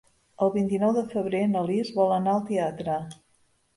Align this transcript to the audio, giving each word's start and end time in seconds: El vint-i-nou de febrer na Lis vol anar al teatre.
El 0.45 0.51
vint-i-nou 0.55 0.93
de 0.95 1.03
febrer 1.11 1.43
na 1.51 1.63
Lis 1.67 1.93
vol 1.99 2.17
anar 2.17 2.35
al 2.37 2.43
teatre. 2.51 2.97